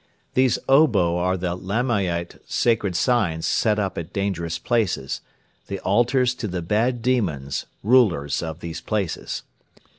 These 0.33 0.57
obo 0.67 1.15
are 1.17 1.37
the 1.37 1.53
Lamaite 1.55 2.39
sacred 2.47 2.95
signs 2.95 3.45
set 3.45 3.77
up 3.77 3.99
at 3.99 4.11
dangerous 4.11 4.57
places, 4.57 5.21
the 5.67 5.77
altars 5.81 6.33
to 6.33 6.47
the 6.47 6.63
bad 6.63 7.03
demons, 7.03 7.67
rulers 7.83 8.41
of 8.41 8.61
these 8.61 8.81
places. 8.81 9.43